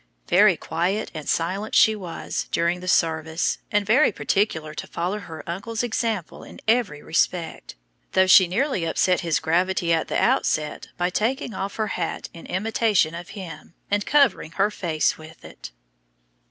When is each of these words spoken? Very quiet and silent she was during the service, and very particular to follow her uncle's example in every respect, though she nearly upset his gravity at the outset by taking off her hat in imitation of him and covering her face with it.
Very 0.27 0.57
quiet 0.57 1.11
and 1.13 1.29
silent 1.29 1.75
she 1.75 1.95
was 1.95 2.47
during 2.51 2.79
the 2.79 2.87
service, 2.87 3.59
and 3.71 3.85
very 3.85 4.11
particular 4.11 4.73
to 4.73 4.87
follow 4.87 5.19
her 5.19 5.47
uncle's 5.47 5.83
example 5.83 6.43
in 6.43 6.59
every 6.67 7.03
respect, 7.03 7.75
though 8.13 8.25
she 8.25 8.47
nearly 8.47 8.83
upset 8.83 9.19
his 9.19 9.39
gravity 9.39 9.93
at 9.93 10.07
the 10.07 10.19
outset 10.19 10.87
by 10.97 11.11
taking 11.11 11.53
off 11.53 11.75
her 11.75 11.85
hat 11.89 12.29
in 12.33 12.47
imitation 12.47 13.13
of 13.13 13.29
him 13.37 13.75
and 13.91 14.07
covering 14.07 14.53
her 14.53 14.71
face 14.71 15.19
with 15.19 15.45
it. 15.45 15.69